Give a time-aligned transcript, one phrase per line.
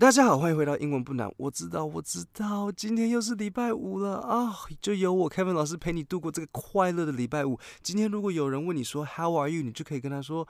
[0.00, 1.30] 大家好，欢迎回到英文不难。
[1.36, 4.50] 我知道，我知道，今天又是礼拜五了啊！
[4.80, 7.60] 就由我 Kevin 老师陪你度过这个快乐的礼拜五。
[7.82, 10.48] 今天如果有人问你说 How are you，你就可以跟他说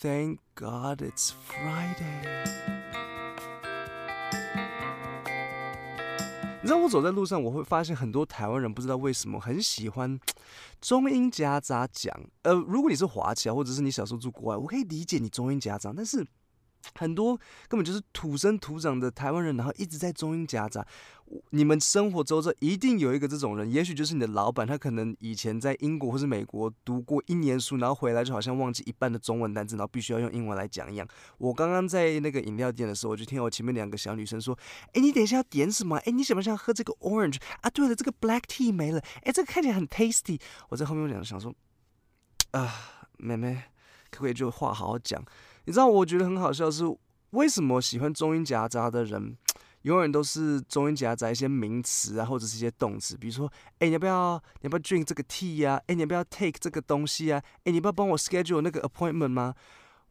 [0.00, 2.42] Thank God it's Friday。
[6.60, 10.18] 你知道我走在路上，我会发现很多台湾人不知道为什么很喜欢
[10.80, 12.12] 中英夹杂讲。
[12.42, 16.26] 呃，如果你是华侨，或者是你小时候住国外，我可以理解你中英夹杂，但是。
[16.94, 17.36] 很多
[17.68, 20.86] 根本就是土生土长的台湾人，然后一直在中英夹杂。
[21.50, 31.08] 你们生活周遭一定有一个这种人，也许就是你的老板，他可能以前在英国或是美国读过一年书，然后回来就好像忘记一半的中文单词，然后必须要用英文来讲一样。
[31.38, 34.58] 我刚刚在那个饮料店的时候，我就听我前面两个小女生说
[34.92, 35.96] ：“哎，你等一下要点什么？
[36.04, 37.70] 哎，你想不想喝这个 orange 啊？
[37.70, 39.00] 对了，这个 black tea 没了。
[39.22, 40.38] 哎，这个看起来很 tasty。”
[40.68, 41.54] 我在后面讲想说
[42.52, 43.62] ：“啊，妹妹，
[44.10, 45.24] 可不可以就话好好讲？”
[45.64, 46.84] 你知道我觉得很好笑是
[47.30, 49.36] 为什么喜欢中英夹杂的人，
[49.82, 55.80] 永远都是中英夹杂一些名词啊，或者是一些动词，比如说，哎，你要不要，你要不要 drink 这个 tea 呀？
[55.86, 57.42] 哎，你要不要 take 这个东西啊？
[57.64, 59.54] 哎，你不要帮我 schedule 那个 appointment 吗？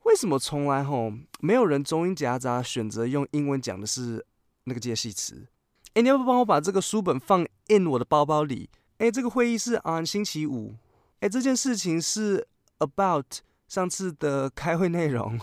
[0.04, 4.26] 为什么从来吼没有人中英夹杂选择用英文讲的是
[4.64, 5.48] 那个介系词？
[5.94, 8.70] 哎，你要不要帮我把这个书本放 in 我的包包里？
[8.98, 10.76] 哎，这个会议是 on 星期五。
[11.20, 12.48] 哎，这件事情是
[12.80, 13.26] about。
[13.72, 15.40] 上次的开会内容，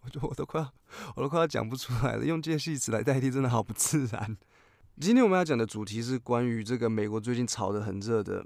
[0.00, 0.72] 我觉得我都快要，
[1.14, 2.24] 我都快要讲不出来了。
[2.24, 4.38] 用介系词来代替，真的好不自然。
[4.98, 8.42] 今天我们要讲的主题是关于这个美国最近炒得很热的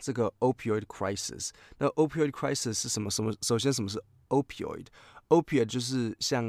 [0.00, 1.50] 这个 opioid crisis。
[1.78, 3.08] 那 opioid crisis 是什么？
[3.08, 3.32] 什么？
[3.40, 6.44] 首先，什么是 opioid？opioid 就是像。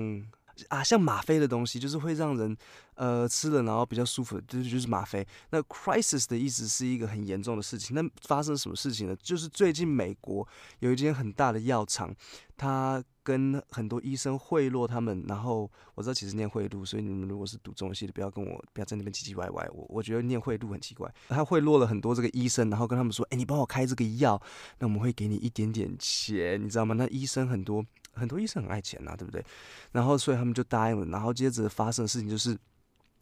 [0.69, 2.55] 啊，像吗啡的东西，就是会让人，
[2.95, 5.25] 呃，吃了然后比较舒服的，就是就是吗啡。
[5.49, 7.95] 那 crisis 的意思是一个很严重的事情。
[7.95, 9.15] 那发生什么事情呢？
[9.21, 10.47] 就是最近美国
[10.79, 12.15] 有一间很大的药厂，
[12.55, 15.23] 他跟很多医生贿赂他们。
[15.27, 19.67] 然后我知道其实念贿赂，所以你们如果是读中文系的，不要跟我不要在那边唧唧歪歪。
[19.73, 21.13] 我我觉得念贿赂很奇怪。
[21.27, 24.41] 他贿赂了很多这个医生，然后跟他们说：“哎，你帮我开这个药，
[24.79, 27.85] 那我们会给你一点点钱，你知道吗？”那医生很多。
[28.15, 29.43] 很多医生很爱钱呐，对不对？
[29.91, 31.05] 然后所以他们就答应了。
[31.07, 32.57] 然后接着发生的事情就是，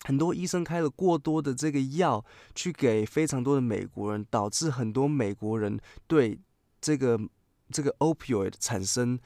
[0.03, 2.23] 很多医生开了过多的这个药，
[2.55, 6.39] 去给非常多的美国人，导致很多美国人对
[6.79, 7.19] 这个
[7.69, 9.19] 这个 opioid 产生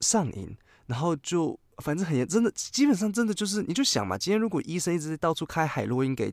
[0.00, 0.56] 上瘾。
[0.86, 6.30] 然后就反正很严，真的基本上真的就是，你就想嘛，今天如果医生一直在到处开海洛因给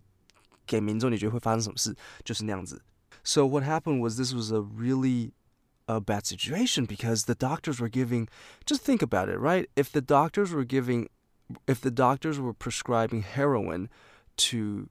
[0.66, 1.96] 给民众，你觉得会发生什么事？
[2.26, 2.81] 就是那样子。
[3.24, 5.31] So what happened was this was a really
[5.88, 8.28] a bad situation because the doctors were giving
[8.65, 11.09] just think about it right if the doctors were giving
[11.66, 13.88] if the doctors were prescribing heroin
[14.37, 14.88] to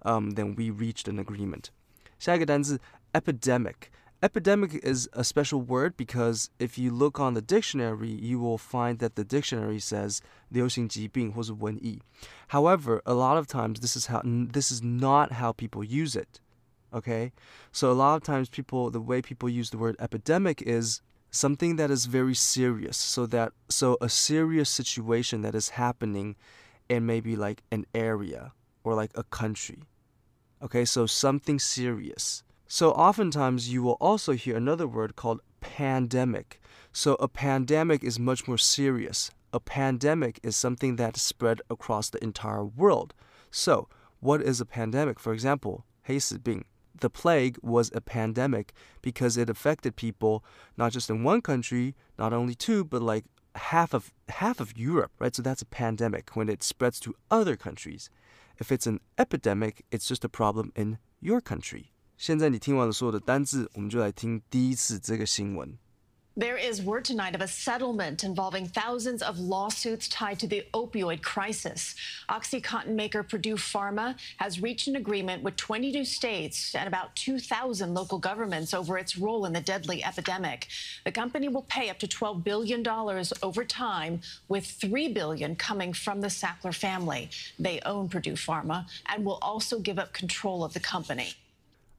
[0.04, 1.70] podcast，um, then we reached an agreement.
[2.18, 2.78] 下一个单词
[3.12, 3.90] epidemic.
[4.22, 8.98] Epidemic is a special word because if you look on the dictionary, you will find
[8.98, 10.20] that the dictionary says
[10.50, 12.00] 流行疾病或是瘟疫.
[12.48, 16.40] However, a lot of times this is how this is not how people use it.
[16.92, 17.32] Okay?
[17.72, 21.00] So a lot of times people the way people use the word epidemic is
[21.30, 22.98] something that is very serious.
[22.98, 26.36] So that so a serious situation that is happening
[26.90, 28.52] in maybe like an area
[28.84, 29.78] or like a country.
[30.64, 32.42] Okay, so something serious.
[32.66, 36.60] So oftentimes you will also hear another word called pandemic.
[36.92, 39.30] So a pandemic is much more serious.
[39.52, 43.14] A pandemic is something that spread across the entire world.
[43.50, 43.88] So,
[44.20, 45.18] what is a pandemic?
[45.18, 46.64] For example, 黑死病.
[47.00, 48.72] The plague was a pandemic
[49.02, 50.44] because it affected people
[50.76, 55.12] not just in one country, not only two, but like half of half of Europe,
[55.18, 55.34] right?
[55.34, 58.10] So that's a pandemic when it spreads to other countries.
[58.58, 61.86] If it's an epidemic, it's just a problem in your country.
[62.16, 65.78] 现在你听完了所有的单字，我们就来听第一次这个新闻。
[66.37, 71.21] There is word tonight of a settlement involving thousands of lawsuits tied to the opioid
[71.21, 71.95] crisis.
[72.29, 78.17] OxyContin maker Purdue Pharma has reached an agreement with 22 states and about 2,000 local
[78.17, 80.67] governments over its role in the deadly epidemic.
[81.05, 82.85] The company will pay up to $12 billion
[83.41, 87.29] over time, with 3 billion coming from the Sackler family.
[87.57, 91.33] They own Purdue Pharma and will also give up control of the company.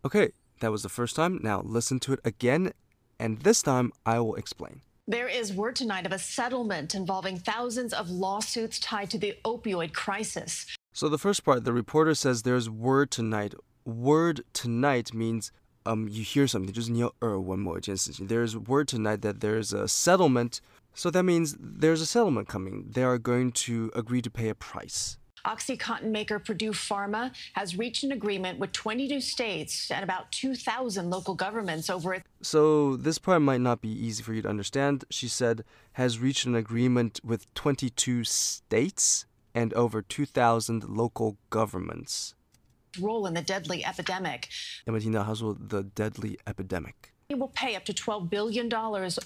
[0.05, 0.31] Okay,
[0.61, 1.41] that was the first time.
[1.43, 2.73] Now listen to it again
[3.19, 4.83] and this time I will explain.
[5.09, 9.93] There is word tonight of a settlement involving thousands of lawsuits tied to the opioid
[9.93, 10.67] crisis.
[10.93, 13.55] So the first part, the reporter says there's word tonight.
[13.85, 15.53] Word tonight means
[15.85, 17.81] um you hear something, just one more.
[17.81, 20.61] There's word tonight that there's a settlement.
[20.95, 22.87] So that means there's a settlement coming.
[22.91, 25.19] They are going to agree to pay a price.
[25.47, 31.35] OxyContin maker Purdue Pharma has reached an agreement with 22 states and about 2,000 local
[31.35, 32.25] governments over it.
[32.43, 35.05] So this part might not be easy for you to understand.
[35.11, 42.35] She said has reached an agreement with 22 states and over 2,000 local governments.
[43.01, 44.49] Role in the deadly epidemic.
[44.87, 47.13] the deadly epidemic.
[47.29, 48.73] He will pay up to $12 billion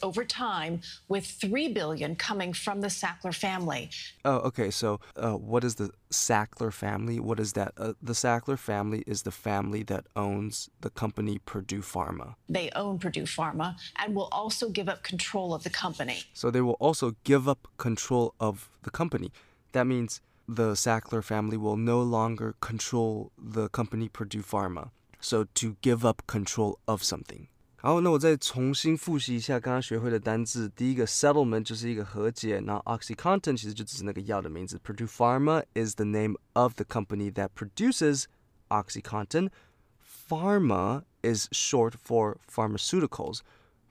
[0.02, 3.90] over time, with 3 billion coming from the Sackler family.
[4.24, 4.70] Oh, okay.
[4.70, 7.20] So, uh, what is the Sackler family?
[7.20, 7.74] What is that?
[7.76, 12.36] Uh, the Sackler family is the family that owns the company Purdue Pharma.
[12.48, 16.22] They own Purdue Pharma and will also give up control of the company.
[16.32, 19.30] So, they will also give up control of the company.
[19.72, 24.88] That means the Sackler family will no longer control the company Purdue Pharma.
[25.20, 27.48] So, to give up control of something.
[27.79, 30.67] 好，那我再重新复习一下刚刚学会的单字。
[30.69, 34.79] 第一个 settlement 就是一个和解，然后 OxyContin 其实就只是那个药的名字。
[34.83, 38.23] Purdue Pharma is the name of the company that produces
[38.69, 39.49] OxyContin.
[40.27, 43.41] Pharma is short for pharmaceuticals.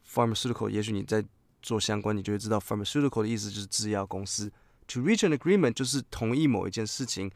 [0.05, 1.25] Pharmaceutical 也许你在
[1.63, 4.51] 做相关，你就会知道 pharmaceutical 的意思就是制药公司。
[4.89, 7.31] To reach an agreement 就是同意某一件事情。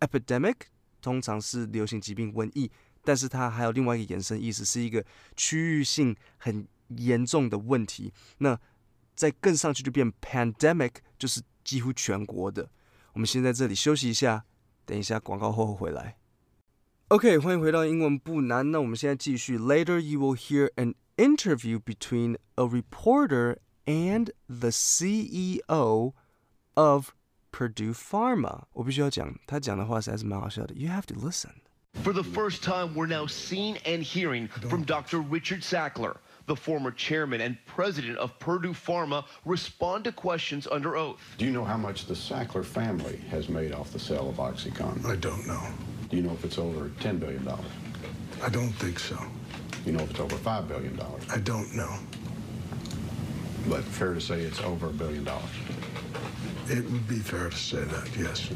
[0.00, 0.56] Epidemic
[1.00, 2.68] 通常是流行疾病、瘟疫。
[3.05, 5.05] 但是它还有另外一个延伸意思，是一个
[5.37, 8.11] 区域性很严重的问题。
[8.39, 8.59] 那
[9.15, 12.69] 再更上去就变 pandemic，就是几乎全国的。
[13.13, 14.43] 我们先在这里休息一下，
[14.85, 16.17] 等一下广告后回来。
[17.09, 18.71] OK，欢迎回到英文不难。
[18.71, 19.57] 那我们现在继续。
[19.57, 26.13] Later you will hear an interview between a reporter and the CEO
[26.73, 27.11] of
[27.51, 28.63] Purdue Pharma。
[28.73, 30.73] 我必须要讲，他讲的话实在是蛮好笑的。
[30.73, 31.51] You have to listen。
[32.01, 35.21] For the first time, we're now seeing and hearing from Dr.
[35.21, 41.19] Richard Sackler, the former chairman and president of Purdue Pharma, respond to questions under oath.
[41.39, 45.05] Do you know how much the Sackler family has made off the sale of OxyContin?
[45.05, 45.61] I don't know.
[46.09, 47.47] Do you know if it's over $10 billion?
[48.43, 49.17] I don't think so.
[49.83, 50.99] You know if it's over $5 billion?
[51.31, 51.91] I don't know.
[53.67, 55.49] But fair to say it's over a billion dollars?
[56.67, 58.51] It would be fair to say that, yes.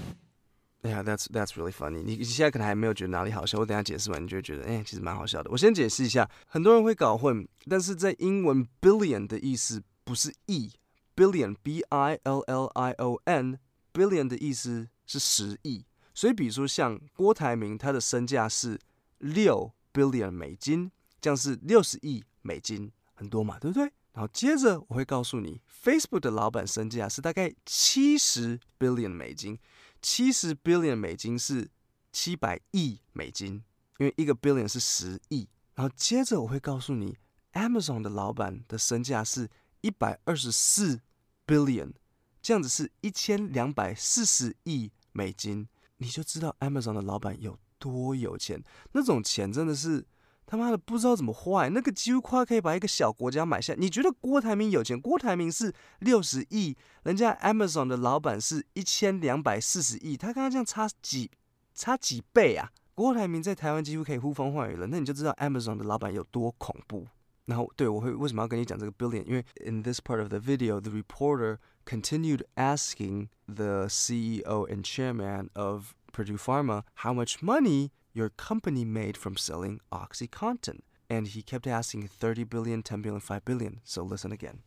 [0.81, 2.01] Yeah, that's that's really funny.
[2.01, 5.51] 你你现在可能还没有觉得哪里好笑，我等下解释完，你就会觉得，哎，其实蛮好笑的。
[5.51, 10.71] 我先解释一下，很多人会搞混，但是在英文 billion 的意思不是亿
[11.17, 13.59] ，billion b i l l i o n
[13.91, 15.85] billion 的意思是十亿。
[16.15, 18.79] 所以，比如说像郭台铭，他的身价是
[19.17, 20.89] 六 billion 美金，
[21.19, 23.83] 这样是六十亿美金，很多嘛，对不对？
[24.13, 29.59] 然后接着我会告诉你，Facebook 的老板身价是大概七十 billion 美金。
[30.01, 31.69] 七十 billion 美金是
[32.11, 33.63] 七百亿美金，
[33.97, 35.47] 因为一个 billion 是十亿。
[35.75, 37.17] 然后接着我会告诉你
[37.53, 39.49] ，Amazon 的老板的身价是
[39.81, 41.01] 一百二十四
[41.47, 41.93] billion，
[42.41, 48.63] 这样子是一千两百四十亿美金，你就知道 Amazon 的老板有多有钱。
[48.91, 50.05] 那种钱真的是。
[50.49, 53.75] 他妈的不知道怎么坏，那个几乎快可以把一个小国家买下。
[53.77, 54.99] 你觉得郭台铭有钱？
[54.99, 61.29] 郭台铭是六十亿，人家 Amazon 的老板是一千两百四十亿，他刚刚这样差几
[61.75, 62.71] 差几倍啊？
[62.95, 67.05] 郭台铭在台湾几乎可以呼风唤雨了，那你就知道 Amazon 的老板有多恐怖。
[67.45, 69.23] 然后，对我会为什么要跟你讲这个 billion？
[69.25, 76.37] 因为 in this part of the video，the reporter continued asking the CEO and chairman of Purdue
[76.37, 80.79] Pharma how much money your company made from selling OxyContin.
[81.09, 83.81] And he kept asking 30 billion, 10 billion, 5 billion.
[83.83, 84.59] So listen again.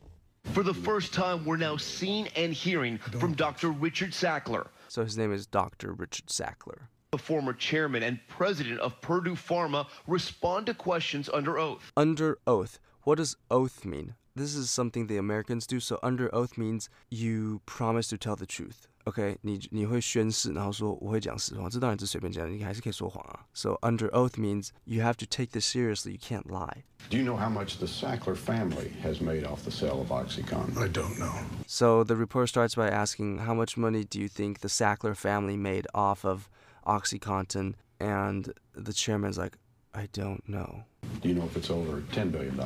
[0.44, 3.70] For the first time, we're now seeing and hearing from Dr.
[3.70, 4.66] Richard Sackler.
[4.88, 5.92] So his name is Dr.
[5.92, 6.88] Richard Sackler.
[7.12, 11.92] The former chairman and president of Purdue Pharma respond to questions under oath.
[11.96, 12.80] Under oath.
[13.02, 14.14] What does oath mean?
[14.35, 15.79] this is something the Americans do.
[15.79, 18.87] So under oath means you promise to tell the truth.
[19.05, 23.45] OK，你你会宣誓，然后说我会讲实话，这当然是随便讲，你还是可以说谎啊。
[23.53, 26.11] So under oath means you have to take this seriously.
[26.11, 26.83] You can't lie.
[27.09, 30.77] Do you know how much the Sackler family has made off the sale of OxyContin?
[30.77, 31.31] I don't know.
[31.65, 35.55] So the report starts by asking, how much money do you think the Sackler family
[35.55, 36.49] made off of
[36.85, 37.75] OxyContin?
[37.99, 39.57] And the chairman's like,
[39.95, 40.83] I don't know.
[41.21, 42.59] Do you know if it's over $10 billion?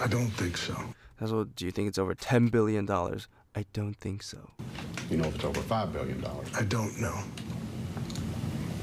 [0.00, 0.76] I don't think so.
[1.18, 2.88] That's what, do you think it's over $10 billion?
[2.90, 4.38] I don't think so.
[5.10, 6.24] You know if it's over $5 billion?
[6.54, 7.18] I don't know.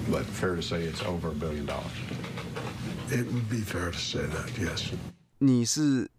[0.10, 1.91] But fair to say it's over a billion dollars.
[3.10, 4.91] It would be fair to say that, yes.
[5.39, 6.10] 你是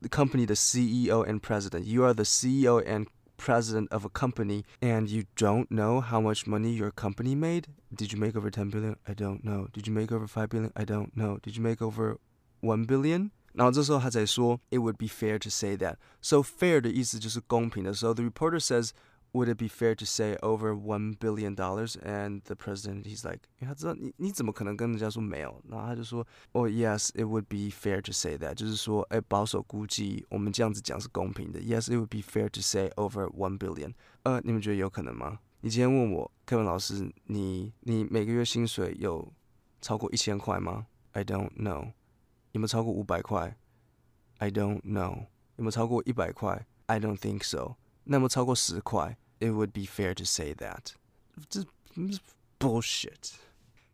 [0.00, 1.84] the company the CEO and president.
[1.86, 6.46] You are the CEO and president of a company and you don't know how much
[6.46, 7.68] money your company made?
[7.94, 8.96] Did you make over 10 billion?
[9.08, 9.68] I don't know.
[9.72, 10.72] Did you make over 5 billion?
[10.76, 11.38] I don't know.
[11.42, 12.18] Did you make over
[12.60, 13.30] 1 billion?
[13.55, 15.97] 然后这时候他才说，It would be fair to say that.
[16.21, 17.93] So fair 的意思就是公平的。
[17.93, 18.91] So the reporter says,
[19.33, 21.95] Would it be fair to say over one billion dollars?
[22.03, 25.63] And the president, he's like，因为他知道你你怎么可能跟人家说没有？
[25.69, 31.61] 然后他就说，Oh yes, it would be fair to say that，就是说，哎，保守估计我们这样子讲是公平的。
[31.61, 33.93] Yes, it would be fair to say over one billion。
[34.23, 35.39] 呃，你们觉得有可能吗？
[35.61, 39.31] 你今天问我，Kevin 老师，你你每个月薪水有
[39.79, 40.87] 超过一千块吗？
[41.13, 41.93] I don't know。
[42.56, 43.54] 有没有超过五百块
[44.38, 45.26] ？I don't know。
[45.56, 47.76] 有没有超过一百块？I don't think so。
[48.04, 50.92] 那么超过十块？It would be fair to say that。
[51.50, 51.66] 这
[52.58, 53.34] bullshit。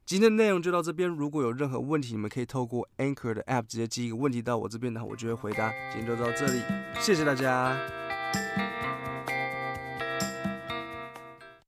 [0.07, 1.09] 今天的内容就到这边。
[1.09, 5.73] 如果有任何问题，你们可以透过 Anchor 的 App 直接寄一个问题到我这边，然后我就会回答。
[5.92, 6.62] 今天就到这里，
[7.00, 7.76] 谢谢大家。